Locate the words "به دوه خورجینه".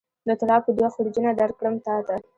0.63-1.31